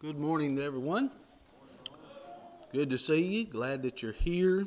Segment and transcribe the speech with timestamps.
[0.00, 1.10] Good morning to everyone.
[2.72, 3.44] Good to see you.
[3.46, 4.64] Glad that you're here.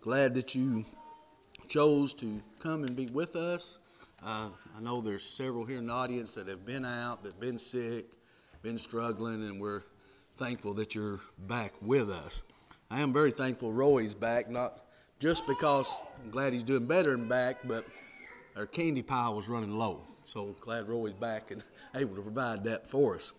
[0.00, 0.86] Glad that you
[1.68, 3.80] chose to come and be with us.
[4.24, 7.58] Uh, I know there's several here in the audience that have been out, that been
[7.58, 8.06] sick,
[8.62, 9.82] been struggling, and we're
[10.38, 12.42] thankful that you're back with us.
[12.90, 14.86] I am very thankful Roy's back, not
[15.18, 15.94] just because
[16.24, 17.84] I'm glad he's doing better and back, but
[18.56, 20.00] our candy pile was running low.
[20.24, 21.62] So glad Roy's back and
[21.94, 23.34] able to provide that for us.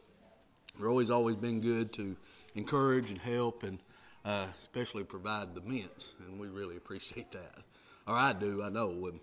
[0.81, 2.15] Roy's always been good to
[2.55, 3.79] encourage and help and
[4.25, 7.63] uh, especially provide the mints, and we really appreciate that.
[8.07, 9.07] Or I do, I know.
[9.07, 9.19] And,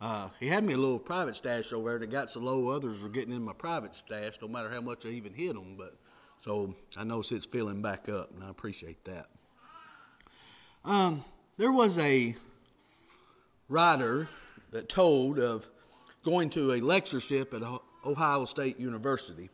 [0.00, 3.02] uh, he had me a little private stash over there that got so low others
[3.02, 5.76] were getting in my private stash, no matter how much I even hit them.
[5.76, 5.94] But
[6.38, 9.26] so I know it's filling back up, and I appreciate that.
[10.84, 11.22] Um,
[11.58, 12.34] there was a
[13.68, 14.26] writer
[14.70, 15.68] that told of
[16.24, 17.62] going to a lectureship at
[18.04, 19.50] Ohio State University.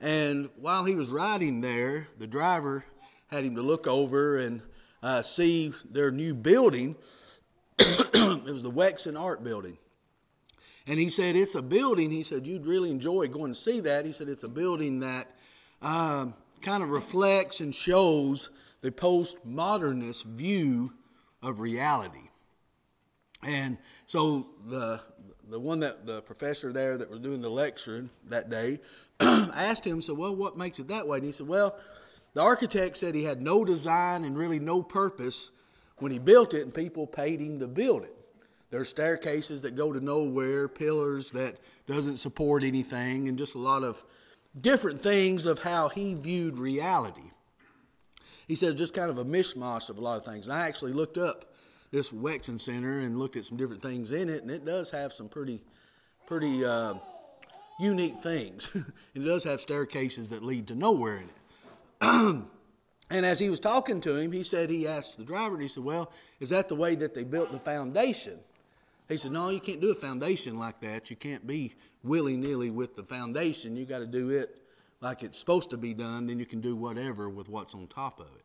[0.00, 2.84] And while he was riding there, the driver
[3.26, 4.62] had him to look over and
[5.02, 6.96] uh, see their new building.
[7.78, 9.76] it was the Wexner Art Building.
[10.86, 12.10] And he said, It's a building.
[12.10, 14.06] He said, You'd really enjoy going to see that.
[14.06, 15.30] He said, It's a building that
[15.82, 20.92] um, kind of reflects and shows the postmodernist view
[21.42, 22.28] of reality.
[23.42, 25.00] And so the
[25.50, 28.78] the one that the professor there that was doing the lecture that day
[29.20, 31.18] asked him, said, Well, what makes it that way?
[31.18, 31.78] And he said, Well,
[32.34, 35.50] the architect said he had no design and really no purpose
[35.98, 38.14] when he built it, and people paid him to build it.
[38.70, 43.58] There are staircases that go to nowhere, pillars that doesn't support anything, and just a
[43.58, 44.04] lot of
[44.60, 47.22] different things of how he viewed reality.
[48.46, 50.46] He said just kind of a mishmash of a lot of things.
[50.46, 51.52] And I actually looked up
[51.90, 55.12] this Wexner Center and looked at some different things in it, and it does have
[55.12, 55.62] some pretty,
[56.26, 56.94] pretty uh,
[57.78, 58.74] unique things.
[59.14, 62.42] it does have staircases that lead to nowhere in it.
[63.10, 65.68] and as he was talking to him, he said, he asked the driver, and he
[65.68, 68.38] said, Well, is that the way that they built the foundation?
[69.08, 71.10] He said, No, you can't do a foundation like that.
[71.10, 71.74] You can't be
[72.04, 73.76] willy nilly with the foundation.
[73.76, 74.60] You got to do it
[75.00, 78.18] like it's supposed to be done, then you can do whatever with what's on top
[78.18, 78.42] of it.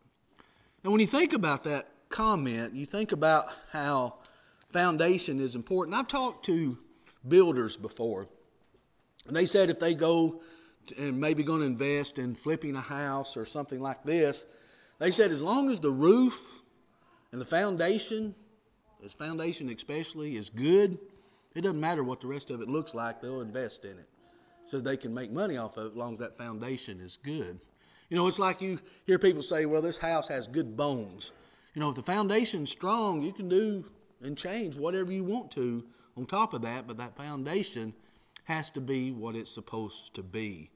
[0.84, 4.16] And when you think about that comment, you think about how
[4.70, 5.98] foundation is important.
[5.98, 6.78] I've talked to
[7.28, 8.28] builders before,
[9.28, 10.42] and they said if they go
[10.98, 14.46] and maybe going to invest in flipping a house or something like this,
[15.00, 16.62] they said as long as the roof
[17.32, 18.36] and the foundation,
[19.02, 20.98] this foundation especially, is good,
[21.56, 24.10] it doesn't matter what the rest of it looks like, they'll invest in it
[24.66, 27.60] so they can make money off of it as long as that foundation is good.
[28.10, 31.32] You know, it's like you hear people say, well, this house has good bones.
[31.74, 33.86] You know, if the foundation's strong, you can do
[34.22, 35.84] and change whatever you want to
[36.16, 37.94] on top of that, but that foundation
[38.46, 40.70] has to be what it's supposed to be.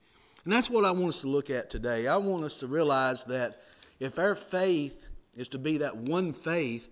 [0.44, 2.08] And that's what I want us to look at today.
[2.08, 3.62] I want us to realize that
[4.00, 5.06] if our faith
[5.36, 6.90] is to be that one faith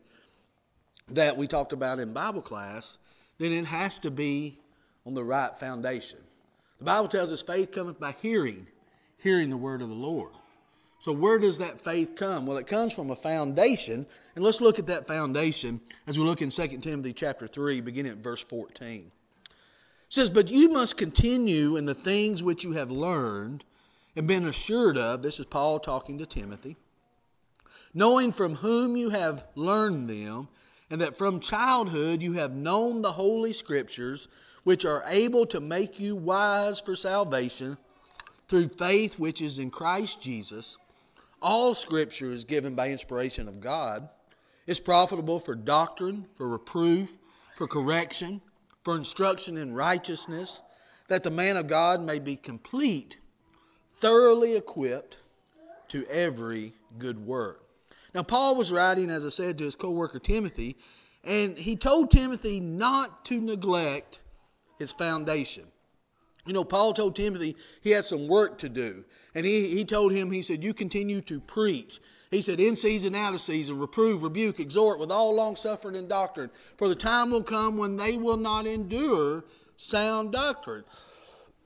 [1.09, 2.97] that we talked about in Bible class,
[3.37, 4.59] then it has to be
[5.05, 6.19] on the right foundation.
[6.79, 8.67] The Bible tells us faith cometh by hearing,
[9.17, 10.31] hearing the word of the Lord.
[10.99, 12.45] So, where does that faith come?
[12.45, 14.05] Well, it comes from a foundation.
[14.35, 18.13] And let's look at that foundation as we look in 2 Timothy chapter 3, beginning
[18.13, 19.11] at verse 14.
[20.09, 23.63] Says, But you must continue in the things which you have learned
[24.15, 25.21] and been assured of.
[25.21, 26.77] This is Paul talking to Timothy.
[27.93, 30.47] Knowing from whom you have learned them,
[30.89, 34.27] and that from childhood you have known the Holy Scriptures,
[34.63, 37.77] which are able to make you wise for salvation
[38.47, 40.77] through faith which is in Christ Jesus.
[41.41, 44.09] All Scripture is given by inspiration of God.
[44.67, 47.17] It's profitable for doctrine, for reproof,
[47.55, 48.41] for correction,
[48.85, 50.61] for instruction in righteousness,
[51.07, 53.17] that the man of God may be complete,
[53.95, 55.17] thoroughly equipped
[55.87, 57.65] to every good work.
[58.13, 60.77] Now, Paul was writing, as I said, to his co worker Timothy,
[61.23, 64.21] and he told Timothy not to neglect
[64.77, 65.65] his foundation.
[66.45, 69.03] You know, Paul told Timothy he had some work to do.
[69.33, 71.99] And he, he told him, he said, You continue to preach.
[72.29, 76.07] He said, In season, out of season, reprove, rebuke, exhort with all long suffering and
[76.07, 76.51] doctrine.
[76.77, 79.43] For the time will come when they will not endure
[79.77, 80.83] sound doctrine.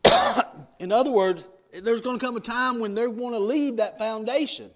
[0.80, 3.98] In other words, there's going to come a time when they want to leave that
[3.98, 4.72] foundation.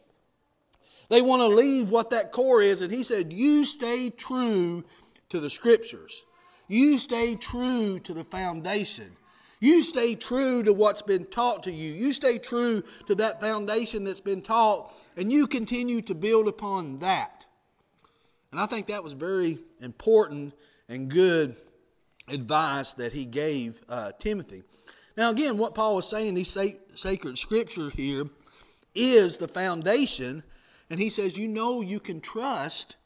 [1.10, 2.82] They want to leave what that core is.
[2.82, 4.84] And he said, You stay true
[5.30, 6.26] to the scriptures,
[6.68, 9.16] you stay true to the foundation.
[9.64, 11.94] You stay true to what's been taught to you.
[11.94, 16.98] You stay true to that foundation that's been taught, and you continue to build upon
[16.98, 17.46] that.
[18.52, 20.54] And I think that was very important
[20.90, 21.56] and good
[22.28, 24.64] advice that he gave uh, Timothy.
[25.16, 26.58] Now, again, what Paul is saying, these
[26.96, 28.26] sacred scripture here,
[28.94, 30.44] is the foundation.
[30.90, 32.98] And he says, you know, you can trust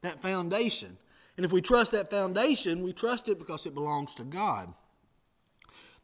[0.00, 0.96] that foundation.
[1.36, 4.72] And if we trust that foundation, we trust it because it belongs to God.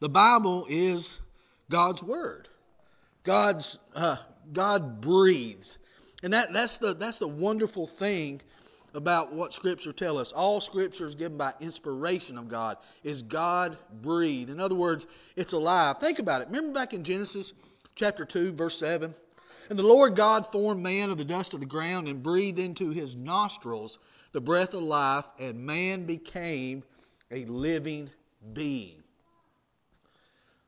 [0.03, 1.21] The Bible is
[1.69, 2.49] God's Word.
[3.23, 4.17] God's, uh,
[4.51, 5.77] God breathes.
[6.23, 8.41] And that, that's, the, that's the wonderful thing
[8.93, 10.33] about what Scripture tell us.
[10.33, 12.79] All Scripture is given by inspiration of God.
[13.05, 14.49] Is God breathed?
[14.49, 15.07] In other words,
[15.37, 15.99] it's alive.
[15.99, 16.49] Think about it.
[16.49, 17.53] Remember back in Genesis
[17.95, 19.15] chapter 2, verse 7?
[19.69, 22.89] And the Lord God formed man of the dust of the ground and breathed into
[22.89, 23.99] his nostrils
[24.33, 26.83] the breath of life, and man became
[27.31, 28.09] a living
[28.51, 29.02] being.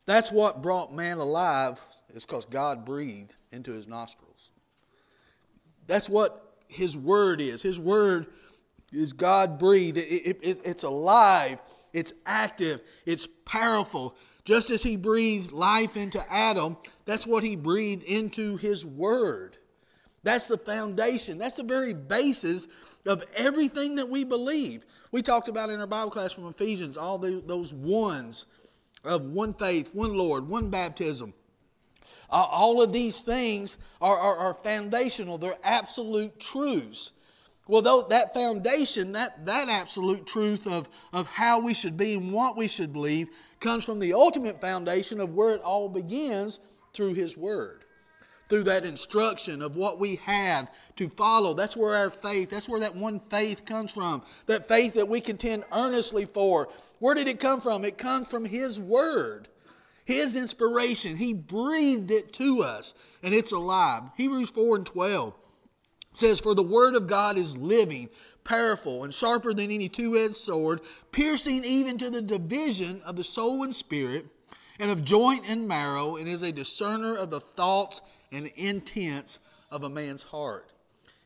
[0.05, 1.81] That's what brought man alive,
[2.13, 4.51] is because God breathed into his nostrils.
[5.87, 7.61] That's what his word is.
[7.61, 8.27] His word
[8.91, 9.97] is God breathed.
[9.97, 11.59] It, it, it, it's alive,
[11.93, 14.15] it's active, it's powerful.
[14.43, 19.57] Just as he breathed life into Adam, that's what he breathed into his word.
[20.21, 21.37] That's the foundation.
[21.37, 22.67] That's the very basis
[23.05, 24.85] of everything that we believe.
[25.11, 28.45] We talked about in our Bible class from Ephesians all the, those ones
[29.05, 31.33] of one faith, one Lord, one baptism.
[32.29, 37.11] Uh, all of these things are, are, are, foundational, they're absolute truths.
[37.67, 42.31] Well, though that foundation, that, that absolute truth of, of how we should be and
[42.31, 43.29] what we should believe,
[43.59, 46.59] comes from the ultimate foundation of where it all begins
[46.93, 47.84] through His Word
[48.49, 51.53] through that instruction of what we have to follow.
[51.53, 54.21] That's where our faith, that's where that one faith comes from.
[54.45, 56.69] That faith that we contend earnestly for.
[56.99, 57.85] Where did it come from?
[57.85, 59.47] It comes from His Word.
[60.05, 61.17] His inspiration.
[61.17, 62.93] He breathed it to us,
[63.23, 64.03] and it's alive.
[64.15, 65.33] Hebrews 4 and 12
[66.13, 68.09] says, For the Word of God is living,
[68.43, 70.81] powerful, and sharper than any two edged sword,
[71.11, 74.27] piercing even to the division of the soul and spirit,
[74.79, 78.01] and of joint and marrow, and is a discerner of the thoughts
[78.35, 79.39] and intents
[79.71, 80.69] of a man's heart.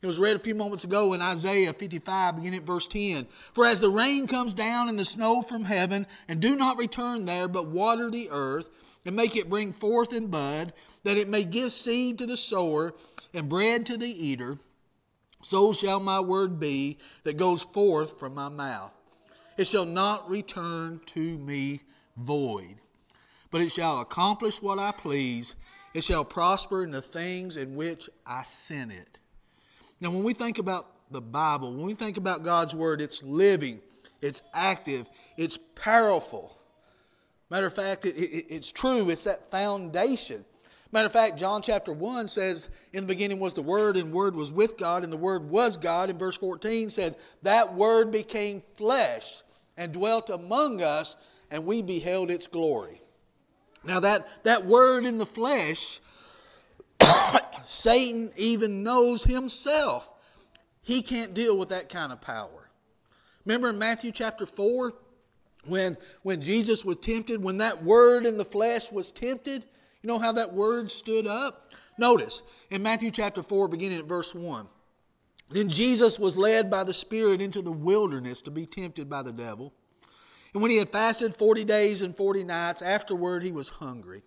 [0.01, 3.27] It was read a few moments ago in Isaiah 55, beginning at verse 10.
[3.53, 7.25] For as the rain comes down and the snow from heaven, and do not return
[7.25, 8.69] there, but water the earth,
[9.05, 10.71] and make it bring forth and bud,
[11.03, 12.93] that it may give seed to the sower
[13.33, 14.57] and bread to the eater,
[15.41, 18.93] so shall my word be that goes forth from my mouth.
[19.57, 21.81] It shall not return to me
[22.15, 22.75] void,
[23.51, 25.55] but it shall accomplish what I please
[25.93, 29.19] it shall prosper in the things in which I sent it.
[29.99, 33.81] Now, when we think about the Bible, when we think about God's Word, it's living,
[34.21, 36.57] it's active, it's powerful.
[37.49, 40.45] Matter of fact, it, it, it's true, it's that foundation.
[40.91, 44.35] Matter of fact, John chapter 1 says, In the beginning was the Word, and Word
[44.35, 46.09] was with God, and the Word was God.
[46.09, 49.43] And verse 14 said, That Word became flesh
[49.77, 51.15] and dwelt among us,
[51.51, 53.01] and we beheld its glory.
[53.83, 55.99] Now, that, that word in the flesh,
[57.65, 60.13] Satan even knows himself
[60.81, 62.69] he can't deal with that kind of power.
[63.45, 64.91] Remember in Matthew chapter 4,
[65.65, 69.65] when, when Jesus was tempted, when that word in the flesh was tempted,
[70.01, 71.71] you know how that word stood up?
[71.99, 72.41] Notice
[72.71, 74.67] in Matthew chapter 4, beginning at verse 1.
[75.51, 79.33] Then Jesus was led by the Spirit into the wilderness to be tempted by the
[79.33, 79.73] devil.
[80.53, 84.23] And when he had fasted 40 days and 40 nights, afterward he was hungry.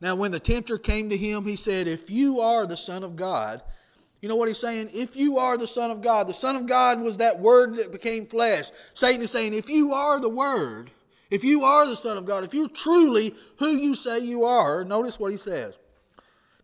[0.00, 3.16] Now, when the tempter came to him, he said, If you are the Son of
[3.16, 3.62] God,
[4.20, 4.90] you know what he's saying?
[4.92, 7.92] If you are the Son of God, the Son of God was that Word that
[7.92, 8.70] became flesh.
[8.94, 10.90] Satan is saying, If you are the Word,
[11.30, 14.84] if you are the Son of God, if you're truly who you say you are,
[14.84, 15.76] notice what he says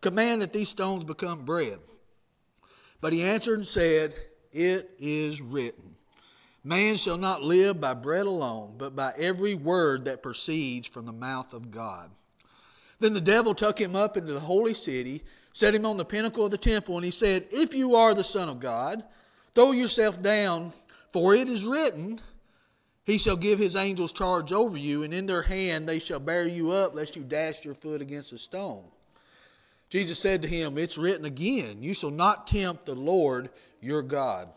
[0.00, 1.78] command that these stones become bread.
[3.00, 4.14] But he answered and said,
[4.52, 5.93] It is written.
[6.66, 11.12] Man shall not live by bread alone, but by every word that proceeds from the
[11.12, 12.10] mouth of God.
[13.00, 16.46] Then the devil took him up into the holy city, set him on the pinnacle
[16.46, 19.04] of the temple, and he said, If you are the Son of God,
[19.54, 20.72] throw yourself down,
[21.12, 22.18] for it is written,
[23.04, 26.46] He shall give His angels charge over you, and in their hand they shall bear
[26.46, 28.84] you up, lest you dash your foot against a stone.
[29.90, 34.48] Jesus said to him, It's written again, You shall not tempt the Lord your God.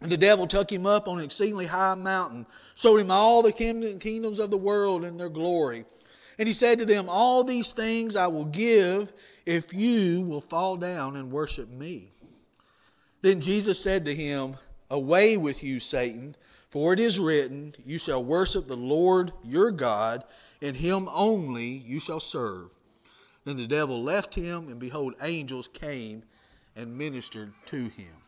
[0.00, 3.52] And the devil took him up on an exceedingly high mountain, showed him all the
[3.52, 5.84] kingdoms of the world and their glory.
[6.38, 9.12] And he said to them, All these things I will give
[9.44, 12.10] if you will fall down and worship me.
[13.20, 14.56] Then Jesus said to him,
[14.90, 16.34] Away with you, Satan,
[16.70, 20.24] for it is written, You shall worship the Lord your God,
[20.62, 22.70] and him only you shall serve.
[23.44, 26.22] Then the devil left him, and behold, angels came
[26.74, 28.19] and ministered to him.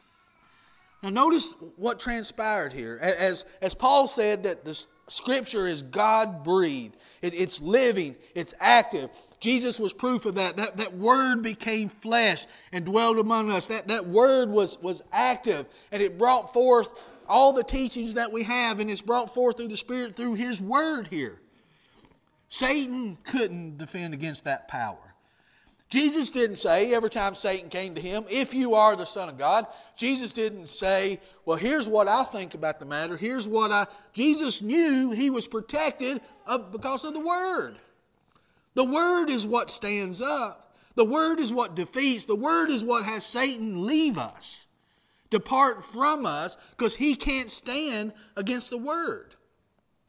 [1.03, 2.99] Now, notice what transpired here.
[3.01, 9.11] As, as Paul said, that the Scripture is God breathed, it, it's living, it's active.
[9.41, 10.57] Jesus was proof of that.
[10.57, 10.77] that.
[10.77, 13.67] That word became flesh and dwelled among us.
[13.67, 16.95] That, that word was, was active and it brought forth
[17.29, 20.61] all the teachings that we have, and it's brought forth through the Spirit through His
[20.61, 21.41] word here.
[22.49, 25.12] Satan couldn't defend against that power.
[25.93, 29.37] Jesus didn't say every time Satan came to him, if you are the Son of
[29.37, 33.15] God, Jesus didn't say, well, here's what I think about the matter.
[33.15, 33.87] Here's what I.
[34.15, 37.77] Jesus knew he was protected of, because of the Word.
[38.73, 43.05] The Word is what stands up, the Word is what defeats, the Word is what
[43.05, 44.67] has Satan leave us,
[45.29, 49.35] depart from us, because he can't stand against the Word.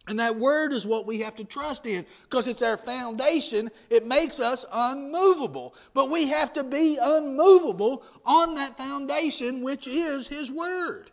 [0.07, 3.71] And that word is what we have to trust in because it's our foundation.
[3.89, 5.75] It makes us unmovable.
[5.93, 11.11] But we have to be unmovable on that foundation, which is His word.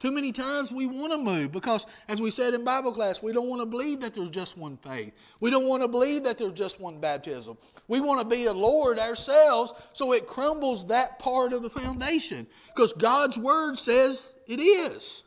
[0.00, 3.34] Too many times we want to move because, as we said in Bible class, we
[3.34, 5.12] don't want to believe that there's just one faith.
[5.40, 7.58] We don't want to believe that there's just one baptism.
[7.86, 12.46] We want to be a Lord ourselves, so it crumbles that part of the foundation
[12.74, 15.22] because God's Word says it is.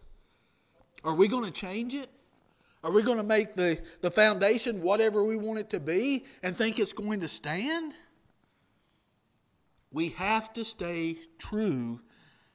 [1.04, 2.08] Are we going to change it?
[2.84, 6.56] Are we going to make the, the foundation whatever we want it to be and
[6.56, 7.94] think it's going to stand?
[9.92, 12.02] We have to stay true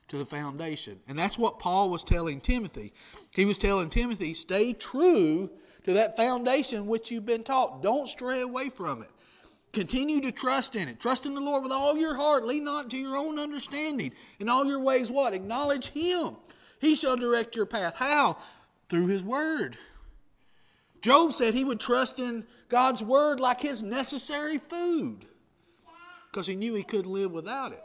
[0.09, 1.01] to the foundation.
[1.09, 2.93] And that's what Paul was telling Timothy.
[3.35, 5.51] He was telling Timothy, stay true
[5.85, 7.83] to that foundation which you've been taught.
[7.83, 9.11] Don't stray away from it.
[9.73, 10.99] Continue to trust in it.
[10.99, 12.45] Trust in the Lord with all your heart.
[12.45, 14.13] Lean not to your own understanding.
[14.41, 15.35] In all your ways, what?
[15.35, 16.37] Acknowledge Him.
[16.81, 17.95] He shall direct your path.
[17.97, 18.39] How?
[18.89, 19.77] Through His Word.
[21.01, 25.25] Job said he would trust in God's word like his necessary food
[26.31, 27.83] because he knew he couldn't live without it.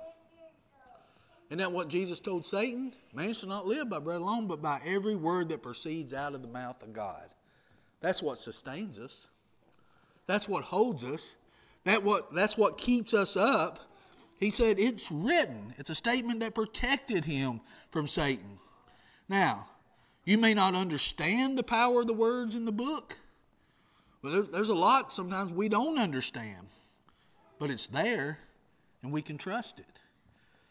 [1.49, 2.93] Isn't that what Jesus told Satan?
[3.13, 6.41] Man shall not live by bread alone, but by every word that proceeds out of
[6.41, 7.29] the mouth of God.
[8.01, 9.27] That's what sustains us.
[10.25, 11.35] That's what holds us.
[11.83, 13.79] That what, that's what keeps us up.
[14.39, 15.73] He said, It's written.
[15.77, 18.57] It's a statement that protected him from Satan.
[19.29, 19.67] Now,
[20.25, 23.17] you may not understand the power of the words in the book.
[24.21, 26.67] But there's a lot sometimes we don't understand.
[27.59, 28.39] But it's there
[29.01, 29.99] and we can trust it.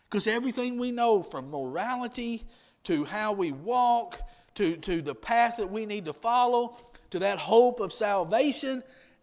[0.08, 2.44] Because everything we know from morality
[2.84, 4.20] to how we walk
[4.54, 6.76] to, to the path that we need to follow
[7.10, 8.82] to that hope of salvation,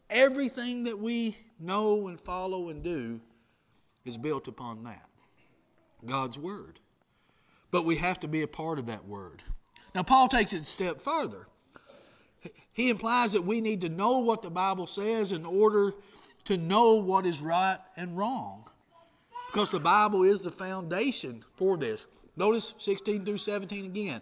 [0.09, 3.19] everything that we know and follow and do
[4.05, 5.05] is built upon that
[6.05, 6.79] God's Word.
[7.71, 9.43] But we have to be a part of that Word.
[9.95, 11.47] Now, Paul takes it a step further.
[12.71, 15.93] He implies that we need to know what the Bible says in order
[16.45, 18.69] to know what is right and wrong.
[19.51, 22.07] Because the Bible is the foundation for this.
[22.37, 24.21] Notice 16 through 17 again.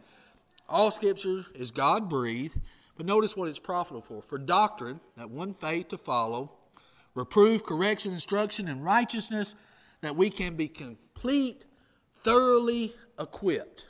[0.70, 2.58] All scripture is God breathed,
[2.96, 4.22] but notice what it's profitable for.
[4.22, 6.52] For doctrine, that one faith to follow,
[7.14, 9.56] reproof, correction, instruction, and righteousness,
[10.02, 11.66] that we can be complete,
[12.16, 13.86] thoroughly equipped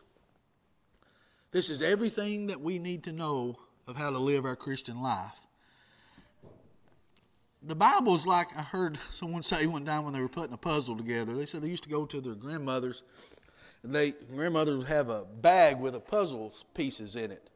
[1.51, 5.39] this is everything that we need to know of how to live our Christian life.
[7.63, 10.57] The Bible is like I heard someone say one time when they were putting a
[10.57, 11.35] puzzle together.
[11.35, 13.03] They said they used to go to their grandmother's,
[13.83, 17.49] and they grandmothers would have a bag with a puzzle pieces in it.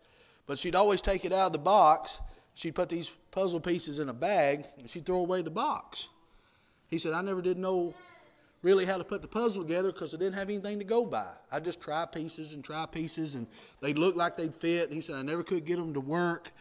[0.47, 2.19] But she'd always take it out of the box.
[2.55, 6.09] She'd put these puzzle pieces in a bag, and she'd throw away the box.
[6.87, 7.93] He said, I never did know
[8.61, 11.31] really how to put the puzzle together because I didn't have anything to go by.
[11.51, 13.47] I just try pieces and try pieces, and
[13.81, 14.85] they looked like they'd fit.
[14.85, 16.51] And he said I never could get them to work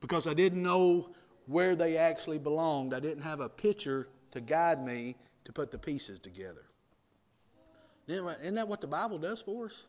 [0.00, 1.10] because I didn't know
[1.46, 2.94] where they actually belonged.
[2.94, 6.62] I didn't have a picture to guide me to put the pieces together.
[8.06, 9.86] Isn't that what the Bible does for us?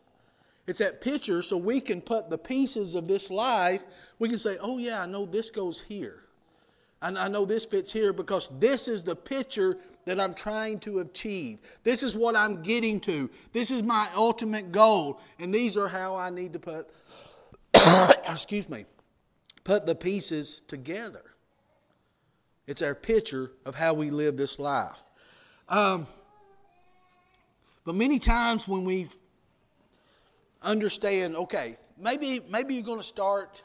[0.66, 3.84] It's that picture so we can put the pieces of this life,
[4.18, 6.21] we can say, oh, yeah, I know this goes here.
[7.02, 11.00] And I know this fits here because this is the picture that I'm trying to
[11.00, 11.58] achieve.
[11.82, 13.28] This is what I'm getting to.
[13.52, 15.20] This is my ultimate goal.
[15.40, 16.90] And these are how I need to put,
[18.28, 18.86] excuse me,
[19.64, 21.24] put the pieces together.
[22.68, 25.04] It's our picture of how we live this life.
[25.68, 26.06] Um,
[27.84, 29.08] but many times when we
[30.62, 33.64] understand, okay, maybe maybe you're going to start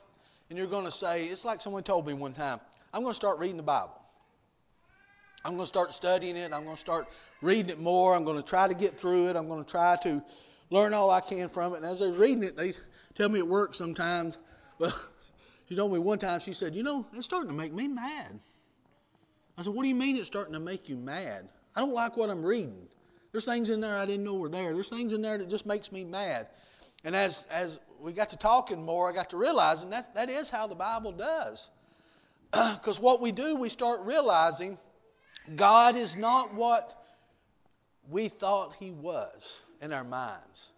[0.50, 2.60] and you're going to say, it's like someone told me one time.
[2.98, 3.94] I'm going to start reading the Bible.
[5.46, 6.52] I'm going to start studying it.
[6.52, 7.08] I'm going to start
[7.44, 8.16] reading it more.
[8.16, 9.36] I'm going to try to get through it.
[9.36, 10.20] I'm going to try to
[10.72, 11.78] learn all I can from it.
[11.78, 12.74] And as I was reading it, they
[13.14, 14.40] tell me it works sometimes,
[14.80, 15.00] well,
[15.70, 18.40] she told me one time, she said, You know, it's starting to make me mad.
[19.60, 21.48] I said, What do you mean it's starting to make you mad?
[21.76, 22.88] I don't like what I'm reading.
[23.32, 24.74] There's things in there I didn't know were there.
[24.74, 26.48] There's things in there that just makes me mad.
[27.04, 30.50] And as, as we got to talking more, I got to realizing that, that is
[30.50, 31.70] how the Bible does.
[32.74, 34.78] Because what we do, we start realizing
[35.56, 36.96] God is not what
[38.10, 40.72] we thought He was in our minds.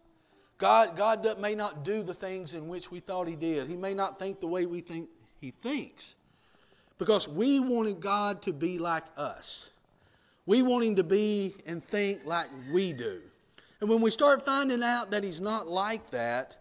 [0.57, 3.67] God, God may not do the things in which we thought He did.
[3.67, 5.09] He may not think the way we think
[5.39, 6.15] He thinks.
[6.97, 9.71] Because we wanted God to be like us.
[10.45, 13.21] We want Him to be and think like we do.
[13.79, 16.57] And when we start finding out that He's not like that,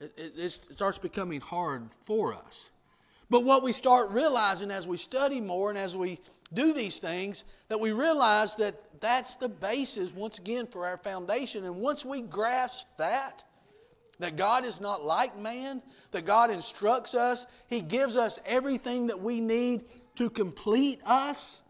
[0.00, 2.71] it, it, it starts becoming hard for us.
[3.32, 6.20] But what we start realizing as we study more and as we
[6.52, 11.64] do these things, that we realize that that's the basis, once again, for our foundation.
[11.64, 13.42] And once we grasp that,
[14.18, 19.18] that God is not like man, that God instructs us, He gives us everything that
[19.18, 19.84] we need
[20.16, 21.62] to complete us,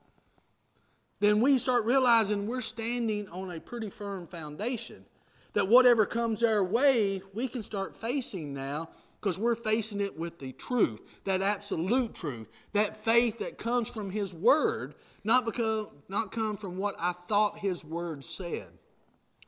[1.20, 5.06] then we start realizing we're standing on a pretty firm foundation.
[5.52, 8.88] That whatever comes our way, we can start facing now
[9.22, 14.10] because we're facing it with the truth, that absolute truth, that faith that comes from
[14.10, 18.66] His Word, not because not come from what I thought His Word said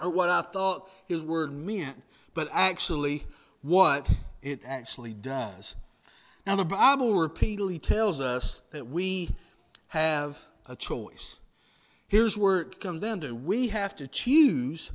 [0.00, 2.00] or what I thought His Word meant,
[2.34, 3.24] but actually
[3.62, 4.08] what
[4.42, 5.74] it actually does.
[6.46, 9.30] Now, the Bible repeatedly tells us that we
[9.88, 10.38] have
[10.68, 11.40] a choice.
[12.06, 14.92] Here's where it comes down to we have to choose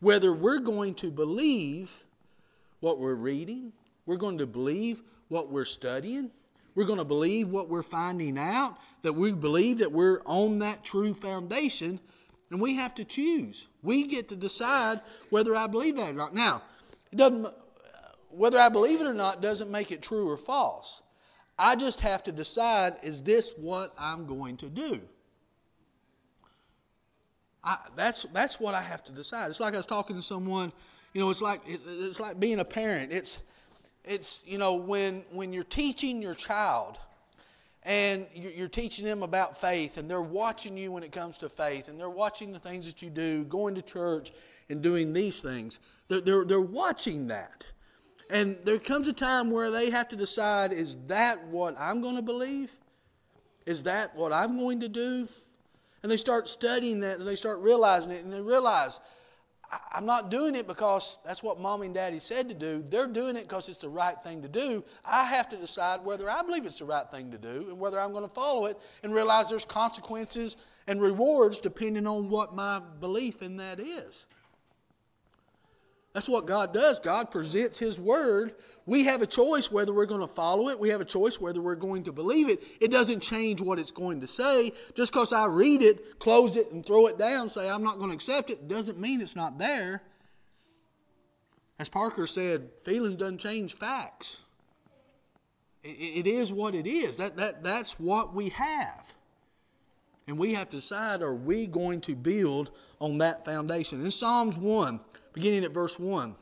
[0.00, 2.04] whether we're going to believe
[2.80, 3.72] what we're reading,
[4.10, 6.32] we're going to believe what we're studying.
[6.74, 10.82] We're going to believe what we're finding out, that we believe that we're on that
[10.82, 12.00] true foundation,
[12.50, 13.68] and we have to choose.
[13.84, 16.34] We get to decide whether I believe that or not.
[16.34, 16.60] Now,
[17.12, 17.54] it doesn't,
[18.30, 21.02] whether I believe it or not doesn't make it true or false.
[21.56, 25.00] I just have to decide is this what I'm going to do?
[27.62, 29.50] I, that's, that's what I have to decide.
[29.50, 30.72] It's like I was talking to someone,
[31.14, 33.12] you know, it's like, it's like being a parent.
[33.12, 33.42] It's,
[34.04, 36.98] it's you know when when you're teaching your child
[37.84, 41.88] and you're teaching them about faith and they're watching you when it comes to faith
[41.88, 44.32] and they're watching the things that you do going to church
[44.68, 47.64] and doing these things they're, they're, they're watching that.
[48.30, 52.16] And there comes a time where they have to decide is that what i'm going
[52.16, 52.76] to believe?
[53.64, 55.28] Is that what i'm going to do?
[56.02, 59.00] And they start studying that and they start realizing it and they realize
[59.92, 62.82] I'm not doing it because that's what mommy and daddy said to do.
[62.82, 64.82] They're doing it because it's the right thing to do.
[65.04, 68.00] I have to decide whether I believe it's the right thing to do and whether
[68.00, 70.56] I'm going to follow it and realize there's consequences
[70.88, 74.26] and rewards depending on what my belief in that is.
[76.20, 77.00] That's what God does.
[77.00, 78.52] God presents His Word.
[78.84, 80.78] We have a choice whether we're going to follow it.
[80.78, 82.62] We have a choice whether we're going to believe it.
[82.78, 84.72] It doesn't change what it's going to say.
[84.94, 88.10] Just because I read it, close it, and throw it down, say I'm not going
[88.10, 90.02] to accept it, doesn't mean it's not there.
[91.78, 94.42] As Parker said, feelings doesn't change facts.
[95.82, 97.16] it is what it is.
[97.16, 99.10] That, that, that's what we have.
[100.28, 104.02] And we have to decide are we going to build on that foundation?
[104.02, 105.00] In Psalms 1,
[105.32, 106.30] beginning at verse 1.
[106.30, 106.36] It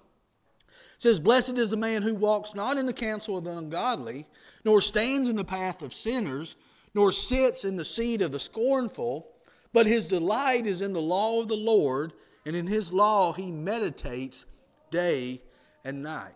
[0.99, 4.27] says, Blessed is the man who walks not in the counsel of the ungodly,
[4.65, 6.57] nor stands in the path of sinners,
[6.95, 9.29] nor sits in the seat of the scornful,
[9.73, 12.13] but his delight is in the law of the Lord,
[12.47, 14.47] and in his law he meditates
[14.91, 15.41] day
[15.85, 16.33] and night.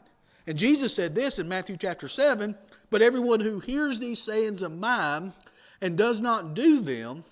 [0.46, 2.56] And Jesus said this in Matthew chapter 7
[2.90, 5.32] But everyone who hears these sayings of mine
[5.80, 7.24] and does not do them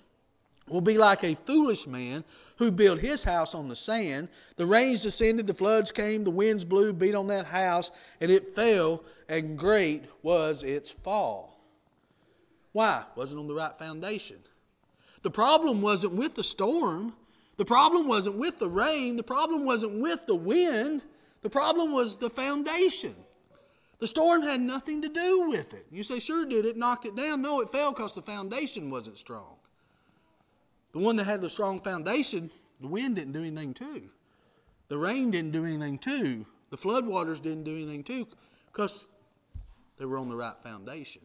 [0.67, 2.23] will be like a foolish man
[2.57, 4.29] who built his house on the sand.
[4.55, 8.51] The rains descended, the floods came, the winds blew, beat on that house, and it
[8.51, 11.59] fell, and great was its fall.
[12.71, 13.03] Why?
[13.15, 14.37] Wasn't on the right foundation.
[15.23, 17.13] The problem wasn't with the storm.
[17.57, 19.17] The problem wasn't with the rain.
[19.17, 21.03] The problem wasn't with the wind.
[21.41, 23.15] The problem was the foundation.
[23.99, 25.85] The storm had nothing to do with it.
[25.91, 27.41] You say, sure did it, knocked it down.
[27.41, 29.57] No, it fell because the foundation wasn't strong.
[30.93, 32.49] The one that had the strong foundation,
[32.79, 34.03] the wind didn't do anything to.
[34.89, 36.45] The rain didn't do anything to.
[36.69, 38.27] The floodwaters didn't do anything to
[38.67, 39.05] because
[39.97, 41.21] they were on the right foundation.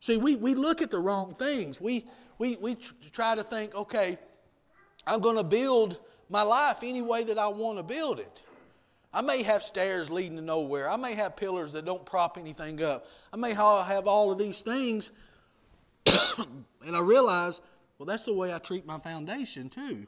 [0.00, 1.80] See, we, we look at the wrong things.
[1.80, 2.04] We,
[2.38, 2.76] we, we
[3.12, 4.18] try to think, okay,
[5.06, 8.42] I'm going to build my life any way that I want to build it.
[9.12, 10.88] I may have stairs leading to nowhere.
[10.88, 13.06] I may have pillars that don't prop anything up.
[13.32, 15.12] I may have all of these things.
[16.86, 17.62] and I realize
[17.98, 20.06] well, that's the way I treat my foundation too.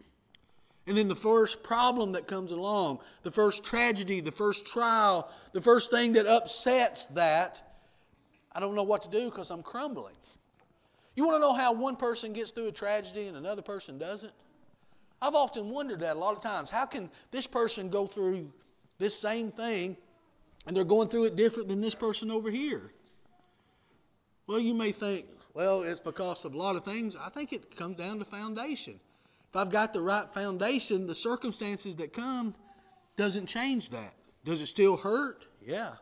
[0.86, 5.60] And then the first problem that comes along, the first tragedy, the first trial, the
[5.60, 7.62] first thing that upsets that,
[8.52, 10.14] I don't know what to do because I'm crumbling.
[11.16, 14.32] You want to know how one person gets through a tragedy and another person doesn't?
[15.20, 16.70] I've often wondered that a lot of times.
[16.70, 18.50] How can this person go through
[18.98, 19.96] this same thing
[20.66, 22.90] and they're going through it different than this person over here?
[24.46, 27.16] Well, you may think, well, it's because of a lot of things.
[27.16, 29.00] I think it comes down to foundation.
[29.48, 32.54] If I've got the right foundation, the circumstances that come
[33.16, 34.14] doesn't change that.
[34.44, 35.46] Does it still hurt?
[35.60, 35.92] Yeah.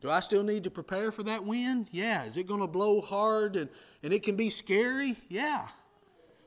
[0.00, 1.88] Do I still need to prepare for that wind?
[1.92, 2.24] Yeah.
[2.24, 3.68] Is it going to blow hard and,
[4.02, 5.16] and it can be scary?
[5.28, 5.66] Yeah.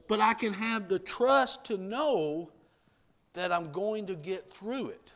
[0.08, 2.50] But I can have the trust to know
[3.34, 5.14] that I'm going to get through it.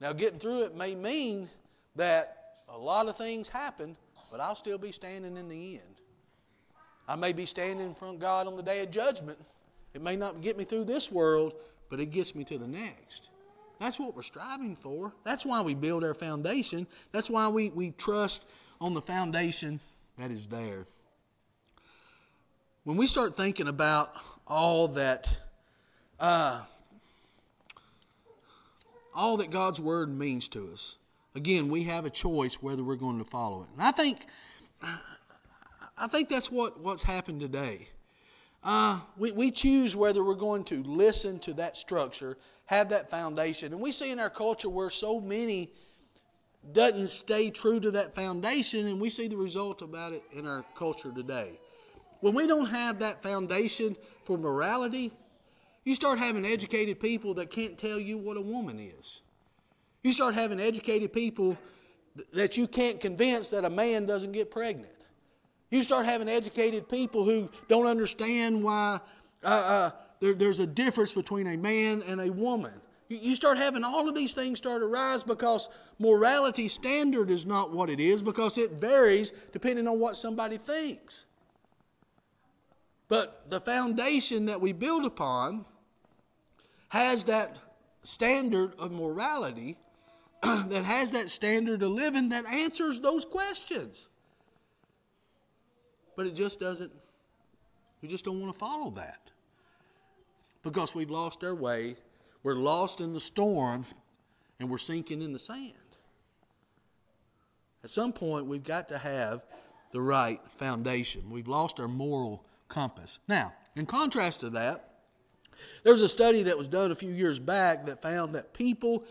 [0.00, 1.48] Now, getting through it may mean
[1.96, 2.38] that
[2.68, 3.96] a lot of things happen,
[4.30, 6.00] but I'll still be standing in the end.
[7.08, 9.38] I may be standing in front of God on the day of judgment.
[9.94, 11.54] It may not get me through this world,
[11.88, 13.30] but it gets me to the next.
[13.80, 15.12] That's what we're striving for.
[15.24, 16.86] That's why we build our foundation.
[17.12, 18.46] That's why we, we trust
[18.80, 19.80] on the foundation
[20.18, 20.84] that is there.
[22.84, 24.14] When we start thinking about
[24.46, 25.34] all that,
[26.18, 26.62] uh,
[29.14, 30.96] all that God's Word means to us,
[31.38, 33.68] again, we have a choice whether we're going to follow it.
[33.72, 34.26] And I think,
[35.96, 37.86] I think that's what, what's happened today.
[38.64, 43.72] Uh, we, we choose whether we're going to listen to that structure, have that foundation.
[43.72, 45.70] And we see in our culture where so many
[46.72, 50.64] doesn't stay true to that foundation, and we see the result about it in our
[50.74, 51.60] culture today.
[52.20, 55.12] When we don't have that foundation for morality,
[55.84, 59.20] you start having educated people that can't tell you what a woman is.
[60.02, 61.56] You start having educated people
[62.32, 64.92] that you can't convince that a man doesn't get pregnant.
[65.70, 69.00] You start having educated people who don't understand why
[69.44, 72.72] uh, uh, there, there's a difference between a man and a woman.
[73.08, 77.44] You, you start having all of these things start to rise because morality standard is
[77.44, 81.26] not what it is because it varies depending on what somebody thinks.
[83.08, 85.64] But the foundation that we build upon
[86.90, 87.58] has that
[88.02, 89.76] standard of morality,
[90.42, 94.08] that has that standard of living that answers those questions.
[96.16, 96.92] But it just doesn't,
[98.02, 99.30] we just don't want to follow that.
[100.62, 101.96] Because we've lost our way,
[102.42, 103.84] we're lost in the storm,
[104.60, 105.74] and we're sinking in the sand.
[107.84, 109.44] At some point, we've got to have
[109.92, 111.30] the right foundation.
[111.30, 113.18] We've lost our moral compass.
[113.28, 114.84] Now, in contrast to that,
[115.84, 119.04] there's a study that was done a few years back that found that people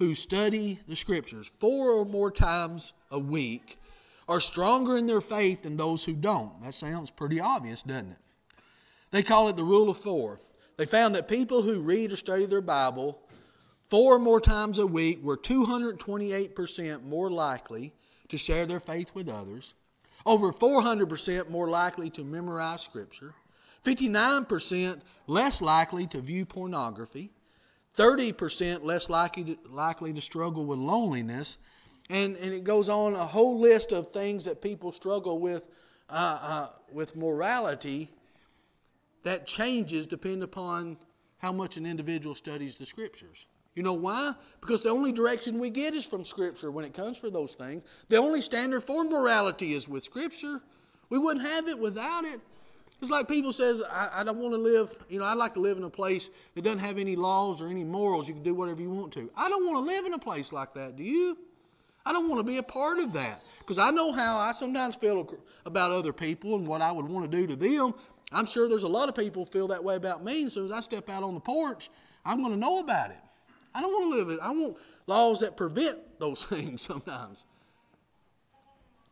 [0.00, 3.78] who study the scriptures four or more times a week
[4.26, 6.58] are stronger in their faith than those who don't.
[6.62, 8.18] That sounds pretty obvious, doesn't it?
[9.10, 10.40] They call it the rule of four.
[10.78, 13.20] They found that people who read or study their Bible
[13.82, 17.92] four or more times a week were 228% more likely
[18.28, 19.74] to share their faith with others,
[20.24, 23.34] over 400% more likely to memorize Scripture,
[23.84, 27.32] 59% less likely to view pornography,
[27.96, 31.58] 30% less likely to, likely to struggle with loneliness,
[32.08, 35.68] and, and it goes on a whole list of things that people struggle with
[36.08, 38.08] uh, uh, with morality
[39.22, 40.96] that changes depending upon
[41.38, 43.46] how much an individual studies the scriptures.
[43.74, 44.34] You know why?
[44.60, 47.82] Because the only direction we get is from Scripture when it comes for those things.
[48.08, 50.60] The only standard for morality is with Scripture.
[51.08, 52.40] We wouldn't have it without it.
[53.00, 55.60] It's like people says, I, I don't want to live, you know, I'd like to
[55.60, 58.28] live in a place that doesn't have any laws or any morals.
[58.28, 59.30] You can do whatever you want to.
[59.36, 60.96] I don't want to live in a place like that.
[60.96, 61.38] Do you?
[62.04, 64.96] I don't want to be a part of that because I know how I sometimes
[64.96, 65.34] feel
[65.64, 67.94] about other people and what I would want to do to them.
[68.32, 70.44] I'm sure there's a lot of people feel that way about me.
[70.44, 71.90] As soon as I step out on the porch,
[72.24, 73.18] I'm going to know about it.
[73.74, 74.40] I don't want to live it.
[74.42, 77.46] I want laws that prevent those things sometimes.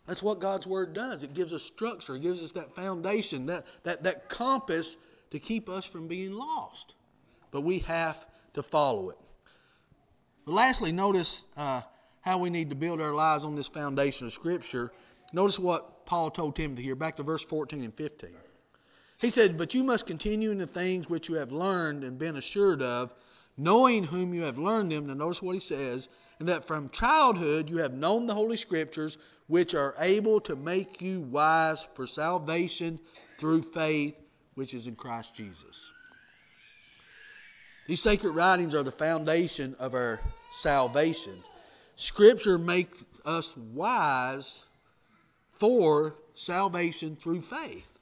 [0.09, 1.23] That's what God's Word does.
[1.23, 4.97] It gives us structure, it gives us that foundation, that, that, that compass
[5.31, 6.95] to keep us from being lost.
[7.51, 9.19] But we have to follow it.
[10.47, 11.83] But lastly, notice uh,
[12.23, 14.93] how we need to build our lives on this foundation of Scripture,
[15.35, 18.31] notice what Paul told Timothy here, back to verse 14 and 15.
[19.19, 22.37] He said, But you must continue in the things which you have learned and been
[22.37, 23.13] assured of,
[23.59, 25.07] knowing whom you have learned them.
[25.07, 29.19] Now, notice what he says, and that from childhood you have known the Holy Scriptures,
[29.49, 32.99] which are able to make you wise for salvation
[33.39, 34.19] through faith
[34.59, 35.93] which is in Christ Jesus.
[37.87, 40.19] These sacred writings are the foundation of our
[40.51, 41.33] salvation.
[41.95, 44.67] Scripture makes us wise
[45.49, 47.99] for salvation through faith.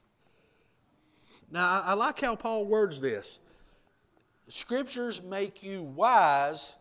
[1.51, 3.37] Now, I, like how Paul words this.
[4.47, 6.77] Scriptures make you wise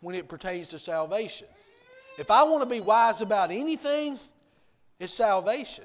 [0.00, 1.48] when it pertains to salvation.
[2.18, 4.18] If I want to be wise about anything,
[4.98, 5.84] it's salvation.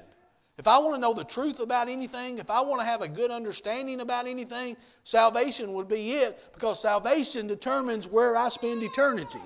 [0.58, 3.08] If I want to know the truth about anything, if I want to have a
[3.08, 9.42] good understanding about anything, salvation would be it because salvation determines where I spend eternity.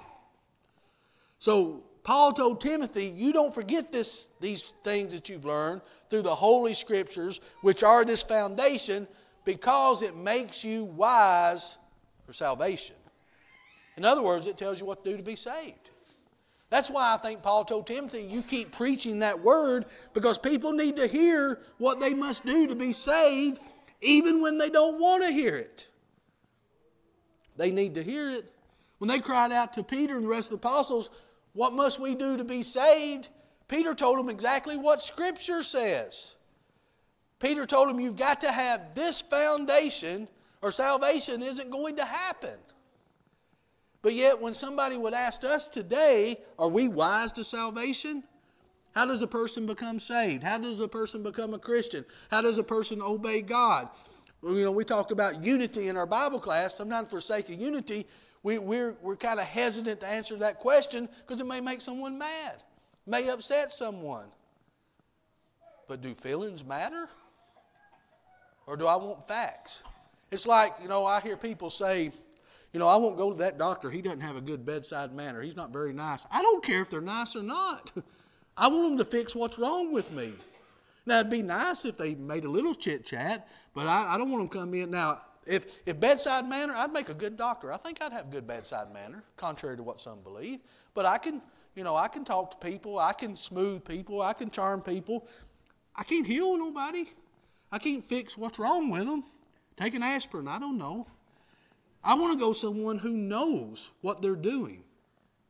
[1.39, 6.35] So Paul told Timothy, you don't forget this, these things that you've learned through the
[6.35, 9.09] Holy Scriptures, which are this foundation,
[9.45, 11.79] because it makes you wise
[12.25, 12.97] for salvation.
[13.97, 15.91] In other words, it tells you what to do to be saved.
[16.71, 20.97] That's why I think Paul told Timothy, you keep preaching that word because people need
[20.97, 23.59] to hear what they must do to be saved,
[24.01, 25.89] even when they don't want to hear it.
[27.57, 28.53] They need to hear it.
[28.99, 31.11] When they cried out to Peter and the rest of the apostles,
[31.53, 33.29] What must we do to be saved?
[33.69, 36.37] Peter told them exactly what Scripture says.
[37.41, 40.29] Peter told him, You've got to have this foundation,
[40.63, 42.59] or salvation isn't going to happen.
[44.03, 48.23] But yet, when somebody would ask us today, are we wise to salvation?
[48.95, 50.43] How does a person become saved?
[50.43, 52.05] How does a person become a Christian?
[52.31, 53.89] How does a person obey God?
[54.43, 56.75] You know, we talk about unity in our Bible class.
[56.75, 58.07] Sometimes, for sake of unity,
[58.43, 62.19] we, we're, we're kind of hesitant to answer that question because it may make someone
[62.19, 62.65] mad,
[63.07, 64.29] may upset someone.
[65.89, 67.09] But do feelings matter?
[68.67, 69.83] Or do I want facts?
[70.31, 72.13] It's like, you know, I hear people say,
[72.73, 73.91] you know, I won't go to that doctor.
[73.91, 75.43] He doesn't have a good bedside manner.
[75.43, 76.25] He's not very nice.
[76.31, 77.93] I don't care if they're nice or not.
[78.57, 80.33] I want them to fix what's wrong with me.
[81.07, 84.31] Now, it'd be nice if they made a little chit chat, but I, I don't
[84.31, 84.91] want them to come in.
[84.91, 87.73] Now, if, if bedside manner, I'd make a good doctor.
[87.73, 90.61] I think I'd have good bedside manner, contrary to what some believe.
[90.95, 91.43] But I can,
[91.75, 92.99] you know, I can talk to people.
[92.99, 94.23] I can smooth people.
[94.23, 95.27] I can charm people.
[95.97, 97.07] I can't heal nobody.
[97.73, 99.25] I can't fix what's wrong with them.
[99.77, 100.49] Take an aspirin.
[100.49, 101.07] I don't know.
[102.03, 104.83] I want to go someone who knows what they're doing.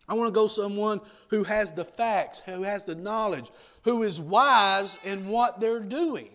[0.08, 3.50] I want to go someone who has the facts, who has the knowledge,
[3.82, 6.30] who is wise in what they're doing.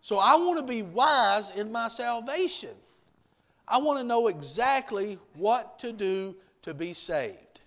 [0.00, 2.70] So I want to be wise in my salvation.
[3.66, 7.60] I want to know exactly what to do to be saved.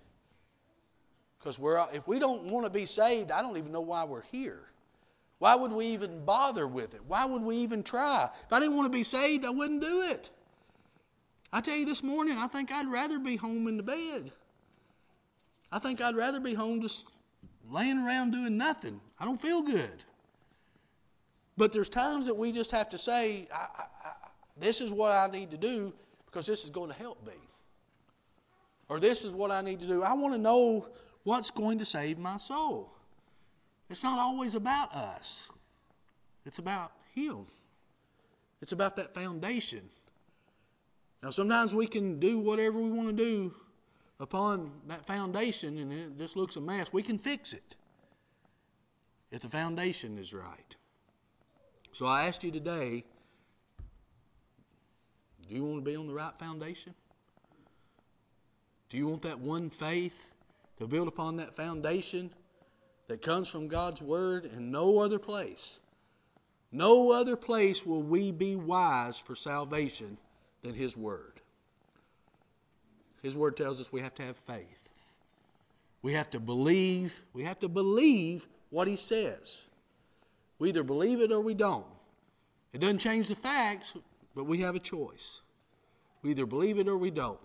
[1.39, 1.59] Because
[1.93, 4.61] if we don't want to be saved, I don't even know why we're here.
[5.39, 7.01] Why would we even bother with it?
[7.05, 8.29] Why would we even try?
[8.45, 10.29] If I didn't want to be saved, I wouldn't do it.
[11.51, 14.31] I tell you this morning, I think I'd rather be home in the bed.
[15.71, 17.05] I think I'd rather be home just
[17.69, 19.01] laying around doing nothing.
[19.19, 20.03] I don't feel good.
[21.57, 24.11] But there's times that we just have to say, I, I, I,
[24.57, 25.93] this is what I need to do
[26.25, 27.33] because this is going to help me.
[28.89, 30.03] Or this is what I need to do.
[30.03, 30.87] I want to know
[31.23, 32.91] what's going to save my soul.
[33.89, 35.49] It's not always about us,
[36.45, 37.45] it's about Him.
[38.61, 39.81] It's about that foundation.
[41.21, 43.53] Now, sometimes we can do whatever we want to do
[44.19, 46.91] upon that foundation and it just looks a mess.
[46.93, 47.75] We can fix it
[49.31, 50.75] if the foundation is right.
[51.91, 53.03] So I asked you today
[55.47, 56.95] do you want to be on the right foundation?
[58.89, 60.31] Do you want that one faith
[60.79, 62.31] to build upon that foundation
[63.07, 65.79] that comes from God's Word and no other place?
[66.71, 70.17] No other place will we be wise for salvation
[70.63, 71.33] than His Word.
[73.21, 74.89] His Word tells us we have to have faith.
[76.01, 77.21] We have to believe.
[77.33, 79.67] We have to believe what He says.
[80.59, 81.85] We either believe it or we don't.
[82.73, 83.93] It doesn't change the facts,
[84.35, 85.41] but we have a choice.
[86.21, 87.39] We either believe it or we don't.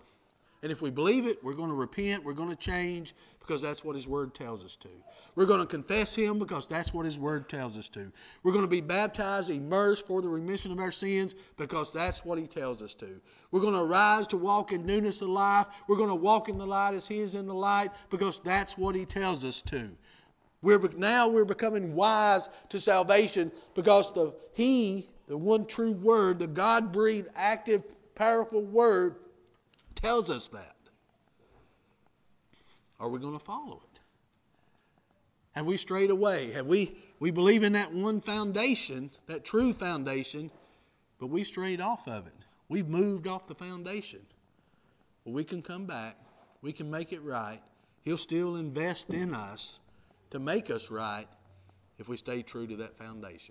[0.63, 3.83] And if we believe it, we're going to repent, we're going to change because that's
[3.83, 4.89] what His Word tells us to.
[5.35, 8.11] We're going to confess Him because that's what His Word tells us to.
[8.43, 12.37] We're going to be baptized, immersed for the remission of our sins because that's what
[12.37, 13.19] He tells us to.
[13.49, 15.65] We're going to rise to walk in newness of life.
[15.87, 18.77] We're going to walk in the light as He is in the light because that's
[18.77, 19.89] what He tells us to.
[20.61, 26.45] We're, now we're becoming wise to salvation because the He, the one true Word, the
[26.45, 29.15] God breathed, active, powerful Word,
[29.95, 30.75] tells us that.
[32.99, 33.99] Are we going to follow it?
[35.53, 36.51] Have we strayed away?
[36.51, 40.49] Have we we believe in that one foundation, that true foundation,
[41.19, 42.33] but we strayed off of it.
[42.67, 44.21] We've moved off the foundation.
[45.23, 46.15] Well, we can come back.
[46.61, 47.59] We can make it right.
[48.01, 49.79] He'll still invest in us
[50.31, 51.27] to make us right
[51.99, 53.49] if we stay true to that foundation.